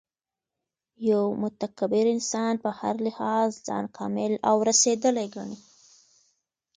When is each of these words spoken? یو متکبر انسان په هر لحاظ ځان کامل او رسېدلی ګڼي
یو 1.09 1.23
متکبر 1.43 2.05
انسان 2.15 2.53
په 2.63 2.69
هر 2.79 2.95
لحاظ 3.05 3.49
ځان 3.67 3.85
کامل 3.97 4.33
او 4.49 4.55
رسېدلی 4.69 5.27
ګڼي 5.35 5.57